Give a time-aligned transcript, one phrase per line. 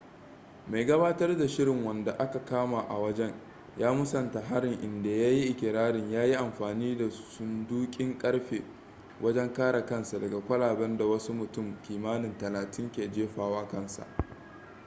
[0.67, 3.33] mai gabatar da labarai/shirin wanda aka kama a wajen
[3.77, 8.63] ya musanta harin inda ya yi ikirarin ya yi amfani da sundukin karfe
[9.21, 14.07] wajen kare kansa daga kwalaben da wasu mutum kimanin talatin ke jefawa kansa